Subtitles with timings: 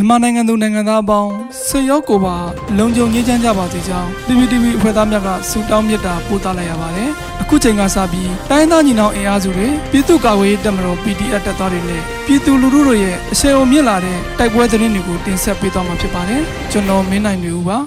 [0.00, 1.30] မြန်မာနိုင်ငံသူနိုင်ငံသားအပေါင်း
[1.66, 2.36] ဆွေရောက်ကိုပါ
[2.78, 7.10] လုံခြုံရေးချမ်းကြပါစေကြောင်း PPTV အဖွဲ့သားများကဆုတောင်းမေတ္တာပို့သလိုက်ရပါတယ်။
[7.42, 17.78] အခုချိန်ကစပြီးတိုင်းသားညီနောင်အင်အားစုတွေပြည်သူ့ကာကွယ်ရေးတပ်မတော် PDF တပ်သားတွေနဲ့ပြည်သူလူထုတို့ရဲ့အဆင်အုံမြင့်လာတဲ့တိုက်ပွဲသတင်းတွေကိုတင်ဆက်ပေးသွားမှာဖြစ်ပါတယ်။ကျွန်တော်မင်းနိုင်နေဦးပါ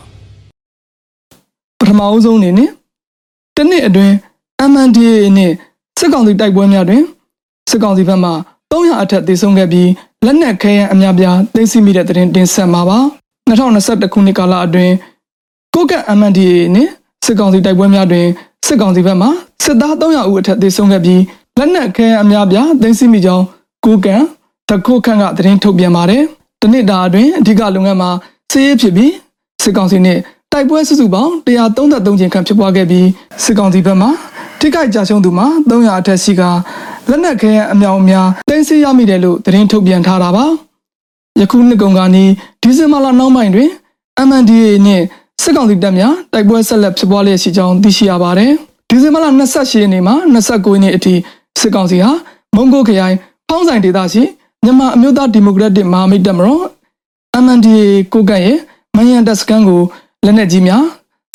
[1.79, 2.69] ။ပထမအဦးဆုံးအနေနဲ့
[3.57, 4.13] တနစ်အတွင်း
[4.71, 5.51] MNDAA နဲ့
[5.99, 7.03] စစ်ကောင်စီတိုက်ပွဲများတွင်
[7.69, 8.31] စစ်ကောင်စီဘက်မှ
[8.71, 9.87] 300အထက်သေဆုံးခဲ့ပြီး
[10.25, 12.99] လက်နက်ခဲယမ်းအများပြားသိမ်းဆည်းမိတဲ့သတင်းတင်ဆက်မှာပါ
[13.49, 14.93] 2021ခုနှစ်ကာလအတွင်း
[15.73, 16.87] ကိုကတ် MNDAA နဲ့
[17.25, 18.27] စစ်ကောင်စီတိုက်ပွဲများတွင်
[18.67, 19.27] စစ်ကောင်စီဘက်မှ
[19.63, 21.21] စစ်သား300ဦးအထက်သေဆုံးခဲ့ပြီး
[21.57, 23.45] လက်နက်ခဲယမ်းအများပြားသိမ်းဆည်းမိကြောင်း
[23.85, 24.21] ကိုကတ်
[24.69, 26.23] တခုတ်ခန့်ကသတင်းထုတ်ပြန်ပါတယ်
[26.61, 28.09] တနစ်တာအတွင်းအဓိကလုပ်ငန်းမှာ
[28.51, 29.11] စစ်ရေးဖြစ်ပြီး
[29.63, 30.19] စစ်ကောင်စီနဲ့
[30.51, 33.07] တိုက်ပွဲစုစုပေါင်း133ကြိမ်ခန့်ဖြစ်ပွားခဲ့ပြီး
[33.43, 34.07] စစ်ကောင်စီဘက်မှ
[34.59, 36.43] ထိခိုက်ကြရှုံးသူမှာ300အထက်ရှိက
[37.09, 40.45] လက်နက်ခဲယမ်းအမြောက်အများတင်စီရမိတယ်လို့သတင်းထုတ်ပြန်ထားတာပါ
[41.39, 42.31] ယခုနှစ်ကုန်ကနီး
[42.61, 43.69] ဒီဇင်ဘာလနောက်ပိုင်းတွင်
[44.27, 45.03] MNDAA နှင့်
[45.41, 48.51] စစ်ကောင်စီတပ်များတိုက်ပွဲဆက်လက်ဖြစ်ပွားလျက်ရှိကြောင်းသိရှိရပါတယ်
[48.89, 51.13] ဒီဇင်ဘာလ28ရက်နေ့မှ29ရက်နေ့အထိ
[51.59, 52.11] စစ်ကောင်စီဟာ
[52.55, 53.15] မုံကိုခရိုင်
[53.49, 54.23] ဖောင်းဆိုင်ဒေသရှိ
[54.63, 56.63] မြန်မာအမျိုးသားဒီမိုကရက်တစ်မဟာမိတ်တပ်မတော်
[57.43, 58.57] MNDAA ကိုကန့်ရဲ့
[58.95, 59.81] မန်ရန်တပ်စခန်းကို
[60.25, 60.83] လက်နက်ကြီးများ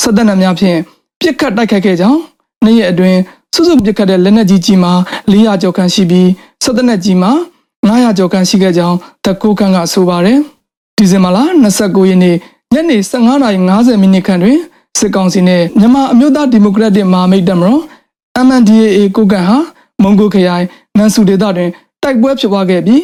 [0.03, 0.77] စစ်တပ်နံများဖြင့်
[1.21, 2.19] ပစ်ခတ်တိုက်ခိုက်ခဲ့ကြောင်း
[2.65, 3.19] နေ့ရက်အတွင်း
[3.53, 4.93] စုစုပစ်ခတ်တဲ့လက်နက်ကြီးကြီးမှာ
[5.31, 6.29] 400ကျော်ခန့်ရှိပြီး
[6.63, 7.31] စစ်တပ်နက်ကြီးမှာ
[7.87, 10.39] 900ကျော်ခန့်ရှိခဲ့ကြောင်းတကူခန့်ကဆိုပါတယ်
[10.97, 11.37] ဒီဇင်ဘာလ
[11.75, 12.35] 29ရက်နေ့
[12.73, 14.59] ညနေ15:50မိနစ်ခန့်တွင်
[14.99, 17.81] စစ်ကောင်စီနှင့်မြန်မာအမျိုးသားဒီမိုကရက်တစ်မဟာမိတ်တပ်မတော်
[18.45, 19.57] MNDAA ကိုကန့်ဟာ
[20.03, 20.65] မုံကိုခရိုင်
[20.97, 21.69] နန်ဆူဒေသတွင်
[22.03, 23.01] တိုက်ပွဲဖြစ်ပွားခဲ့ပြီး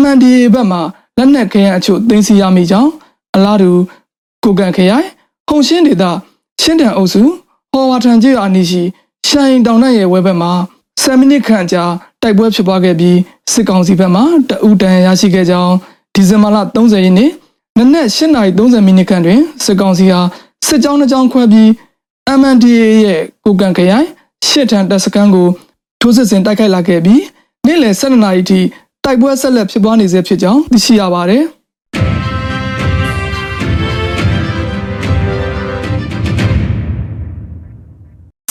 [0.00, 0.78] MNDAA ဘက်မှ
[1.18, 2.90] လက်နက်ခဲယမ်းအချို့သိမ်းဆည်းရမိကြောင်း
[3.34, 3.70] အလားတူ
[4.44, 5.06] ကိုကန့်ခရိုင်
[5.48, 6.04] ဟုံရှင်းဒေသ
[6.62, 7.22] ရှင်းတန်အုပ်စု
[7.72, 8.82] ဟော်ဝါထန်ကျေးရွာအနီးရှိ
[9.28, 10.52] ရှိုင်တောင်နဲ့ရဲ့ဝဲဘက်မှာ
[11.00, 11.84] 10မိနစ်ခန့်ကြာ
[12.22, 13.18] တိုက်ပွဲဖြစ်ပွားခဲ့ပြီး
[13.52, 15.74] စစ်ကောင်စီဘက်မှတအူတန်ရရှိခဲ့ကြောင်း
[16.14, 17.30] ဒီဇင်ဘာလ30ရက်နေ့
[17.78, 20.20] နနက်8:30မိနစ်ခန့်တွင်စစ်ကောင်စီဟာ
[20.66, 21.68] စစ်ကြောင်းတစ်ကြောင်းခွဲပြီး
[22.40, 24.06] MNDAA ရဲ့ကိုကန့်ခရိုင်
[24.46, 25.48] ရှစ်ထန်တပ်စခန်းကို
[26.00, 27.22] ထိုးစစ်ဆင်တိုက်ခိုက်လာခဲ့ပြီး
[27.66, 28.60] နေ့လယ်12နာရီထိ
[29.04, 31.44] တိုက်ပွဲဆက်လက်ဖြစ်ပွားနေဆဲဖြစ်ကြောင်းသိရှိရပါတယ်။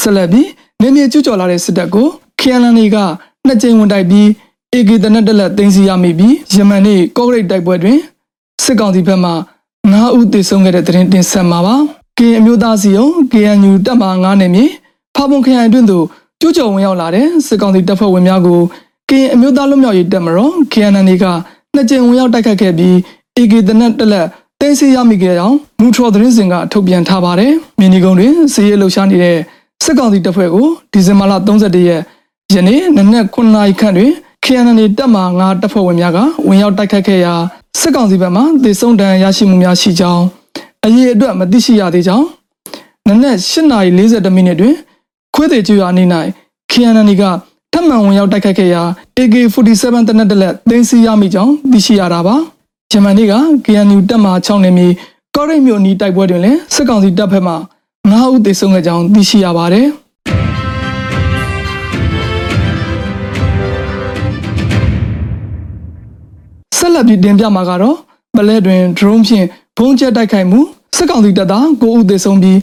[0.09, 0.47] ဆက်လက်ပြီး
[0.81, 2.07] နေမြေကျူးကျော်လာတဲ့စစ်တပ်ကို
[2.41, 2.97] KNL က
[3.45, 4.27] နှစ်ကြိမ်ဝင်တိုက်ပြီး
[4.73, 7.99] AK တနက်တက်လက်သိမ်းဆီးရမိပြီးယမန်နေ့ကော့ဂရိတ်တိုက်ပွဲတွင်
[8.63, 9.31] စစ်ကောင်စီဘက်မှ
[9.73, 11.75] 9ဦးသေဆုံးခဲ့တဲ့သတင်းတင်ဆက်မှာပါ။
[12.17, 14.65] KN အမျိုးသားစီယုံ KNU တပ်မ9နယ်မြေ
[15.15, 16.05] ဖာပုံခရိုင်အတွင်းသို့
[16.39, 18.59] ကျူးကျော်ဝင်ရောက်လာတဲ့စစ်ကောင်စီတပ်ဖွဲ့ဝင်များကို
[19.09, 21.25] KN အမျိုးသားလွတ်မြောက်ရေးတပ်မတော် KNL က
[21.75, 22.95] နှစ်ကြိမ်ဝင်ရောက်တိုက်ခတ်ခဲ့ပြီး
[23.37, 24.27] AK တနက်တက်လက်
[24.61, 29.37] တင်စီရမိခဲ့ကြောင်းမူထရောသတင်းစင်ကထုတ်ပြန်ထားပါတယ်။မြင်းဒီကုန်းတွင်စီးရဲလှုပ်ရှားနေတဲ့
[29.83, 32.01] စစ်ကောင်စီတပ်ဖွဲ့ကိုဒီဇင်ဘာလ31ရက်
[32.53, 34.11] ယနေ့နနက်9နာရီခန့်တွင်
[34.45, 36.17] KNL တပ်မှ9တပ်ဖွဲ့ဝင်များက
[36.47, 37.33] ဝင်ရောက်တိုက်ခတ်ခဲ့ရာ
[37.79, 40.23] စစ်ကောင်စီဘက်မှသေဆုံးဒဏ်ရာရရှိမှုများရှိကြောင်း
[40.85, 42.25] အရေးအတွက်မသိရှိရသေးကြောင်း
[43.07, 44.75] နနက်8:42မိနစ်တွင်
[45.35, 46.07] ခွေးသေးကျွာအနီး၌
[46.71, 47.23] KNL က
[47.73, 48.81] ထပ်မံဝင်ရောက်တိုက်ခတ်ခဲ့ရာ
[49.17, 52.35] AK47 တနက်တလက်သိမ်းဆည်းရမိကြောင်းသိရှိရတာပါ
[52.91, 53.33] ဂျမန်နေ့က
[53.65, 54.87] KNU တပ်မှ6နေမီ
[55.35, 57.53] ကောရိတ်မြို့နီးတိုက်ပွဲတွင်လည်းစစ်ကောင်စီတပ်ဖက်မှ
[58.07, 59.87] 9ဦးသေဆုံးခဲ့ကြောင်းသိရှိရပါတယ်
[66.77, 67.97] ဆက်လက်ပြီးတင်ပြမှာကတော့
[68.35, 69.45] ပလဲတွင် drone ဖြင့်
[69.77, 70.59] ဘုံကျက်တိုက်ခိုက်မှု
[70.97, 72.59] စစ်ကောင်စီတပ်သား9ဦးသေဆုံးပြီး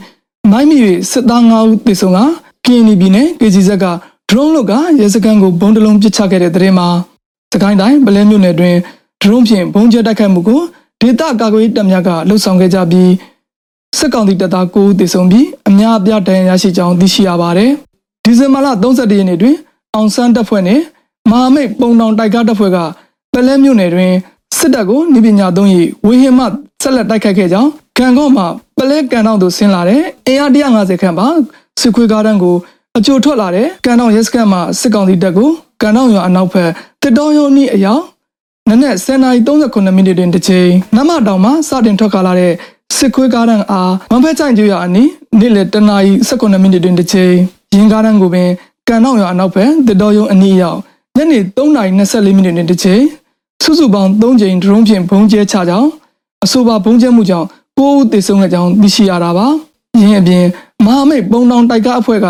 [0.50, 0.76] မိုင်းမီ၍
[1.10, 2.18] စစ်သား9ဦးသေဆုံးက
[2.64, 3.86] KNB ပြည်နယ် KGZ က
[4.30, 6.88] drone လုတ်ကရဲစခန်းကိုဘုံတလုံးပစ်ချခဲ့တဲ့တဲ့မှာ
[7.52, 8.74] စကိုင်းတိုင်းပလဲမြို့နယ်တွင်
[9.22, 10.60] drone ဖြင့်ဘုံကျက်တိုက်ခိုက်မှုကို
[11.00, 13.10] ဒေသကာကွယ်ရေးတပ်များကလှုပ်ဆောင်ခဲ့ကြပြီး
[13.98, 17.70] စစ်ကောင်စီတပ်သား9ဦးသေဆုံးပြီးအများအပြားဒဏ်ရာရရှိကြောင်းသိရှိရပါတယ်။
[18.24, 19.56] ဒီဇင်ဘာလ31ရက်နေ့တွင်
[19.94, 20.82] အောင်ဆန်းတပ်ဖွဲ့နှင့်
[21.30, 22.78] မဟာမိတ်ပုံတောင်တိုက်ကားတပ်ဖွဲ့က
[23.32, 24.12] ပလဲမြို့နယ်တွင်
[24.58, 25.68] စစ်တပ်ကိုနေပညာသုံး၍
[26.06, 26.44] ဝေဟင်မှ
[26.82, 28.44] ဆက်လက်တိုက်ခိုက်ခဲ့ကြောင်းကံကော့မှ
[28.78, 31.26] ပလဲကန်တောင်သို့ဆင်းလာတဲ့အင်အား150ခန့်ပါ
[31.80, 32.56] စစ်ခွေးကားတန်းကို
[32.96, 35.50] အကြိုထွက်လာတဲ့ကန်တောင်ရဲစခန်းမှစစ်ကောင်စီတပ်ကို
[35.82, 36.70] ကန်တောင်ရွာအနောက်ဘက်
[37.02, 38.02] တစ်တော်ရုံနီးအရောက်
[38.70, 42.52] နနက်10:39မိနစ်တွင်တစ်ချိန်နမတောင်မှစတင်ထွက်ခါလာတဲ့
[42.96, 47.32] စစ်ခွေးကားတန်းအားမဖက်ချိုင်ကျွရအနီးနေ့လယ်10:19မိနစ်တွင်တစ်ချိန်
[47.74, 48.48] ရင်ကားတန်းကိုပင်
[48.88, 50.78] ကန်တောင်ရွာအနောက်ဘက်တစ်တော်ရုံအနီးရောက်
[51.16, 53.02] ညနေ3:24မိနစ်တွင်တစ်ချိန်
[53.62, 55.88] စုစုပေါင်း3ကြိမ် drone ဖြင့်ဘုံကျဲချကြောင်း
[56.44, 57.46] အဆိုပါဘုံကျဲမှုကြောင့်
[57.78, 59.46] ကိုးဦးသေဆုံးခဲ့ကြောင်းသိရှိရတာပါ။
[60.00, 60.44] ယင်းအပြင်
[60.84, 62.26] မဟာမိတ်ပုံတောင်တိုက်ကားအဖွဲ့က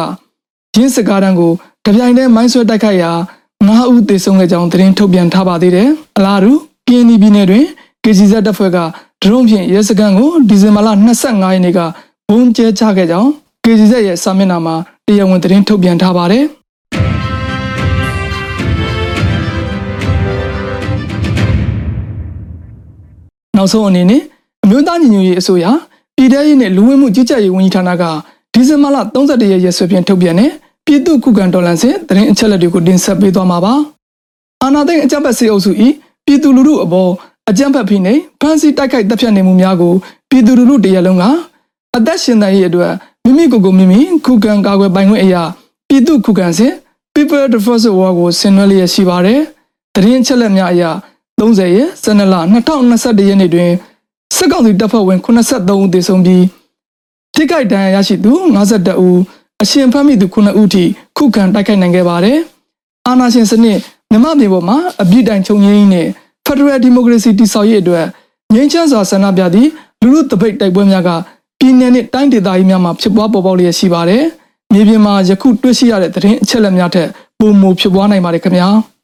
[0.77, 1.53] ရင်းစစ်ကားတန်းကို
[1.85, 3.13] တပြိုင်တည်းမိုင်းဆွဲတိုက်ခိုက်ရာ
[3.57, 6.53] 9ဦးသေဆုံးခဲ့ကြောင်းသတင်းထုတ်ပြန်ထားပါသေးတယ်။အလားတူ
[6.89, 7.67] KNY ပြည်နယ်တွင်
[8.09, 8.79] KCZ တပ်ဖွဲ့က
[9.23, 11.79] ဒရုန်းဖြင့်ရဲစခန်းကိုဒီဇင်ဘာလ25ရက်နေ့က
[12.29, 13.31] ဘုံကျဲချခဲ့ကြောင်း
[13.65, 14.75] KCZ ရဲ့စာမျက်နှာမှာ
[15.07, 16.45] တရားဝင်သတင်းထုတ်ပြန်ထားပါတယ်။
[23.57, 24.23] နောက်ဆုံးအနေနဲ့
[24.65, 25.65] အမျိုးသားညီညွတ်ရေးအစိုးရ
[26.17, 28.05] ပြည်ထရေးနဲ့လူဝင်မှုကြီးကြပ်ရေးဝန်ကြီးဌာနက
[28.53, 30.51] ဒီဇင်ဘာလ31ရက်ရက်စွဲဖြင့်ထုတ်ပြန်တဲ့
[30.87, 33.75] ပြည်သူ့ခုခံတော်လှန်စစ်တရင်အချက်အလက်တွေကိုတင်ဆက်ပေးသွားမှာပါ။
[34.63, 35.71] အာဏာသိမ်းအကြမ်းဖက်စစ်အုပ်စု၏
[36.27, 37.11] ပြည်သူလူထုအပေါ်
[37.51, 39.95] အကြမ်းဖက်ဖိနှိပ်ဖမ်းဆီးတိုက်ခိုက်တပ်ဖြတ်နေမှုများကို
[40.31, 41.25] ပြည်သူလူထုတရက်လုံးက
[41.97, 42.93] အသက်ရှင်သန်ရေးအတွက်
[43.25, 45.43] မိမိကိုယ်ကိုမိမိခုခံကာကွယ်ပိုင်ခွင့်အရာ
[45.89, 46.73] ပြည်သူ့ခုခံစစ်
[47.15, 49.41] People Defense War ကိုဆင်နွှဲလျက်ရှိပါတယ်။
[49.95, 50.83] တရင်အချက်အလက်များအရ
[51.41, 53.71] 30ရက်12လ2021ရက်နေ့တွင်
[54.37, 56.45] စစ်ကောင်စီတပ်ဖွဲ့ဝင်83ဦးသေဆုံးပြီး
[57.35, 59.21] ထိခိုက်ဒဏ်ရာရရှိသူ52ဦး
[59.63, 60.85] အရှင်ဖမ်းမိသူ9ဦးထိ
[61.17, 62.39] ခုခံတိုက်ခိုက်နိုင်ခဲ့ပါတယ်။
[63.07, 63.79] အာဏာရှင်စနစ်
[64.11, 65.77] မြမပြည်ပေါ်မှာအပြစ်တိုင်ချုပ်ငြိ
[66.51, 68.07] မ်းနဲ့ Federal Democracy တည်ဆောက်ရေးအတွက်
[68.55, 69.69] ငြိမ်းချမ်းစွာဆန္ဒပြသည့်
[70.03, 71.11] လူလူတပိတ်တိုက်ပွဲများက
[71.59, 74.23] ပြည်내နဲ့တိုင်းဒေသကြီးများမှာဖြစ်ပွားပေါ်ပေါက်လျက်ရှိပါတယ်။
[74.73, 77.09] မြေပြင်မှာယခုတွေ့ရှိရတဲ့သတင်းအချက်အလက်များထက်
[77.39, 78.69] ပိုမိုဖြစ်ပွားနိုင်ပါတယ်ခင်ဗျာ။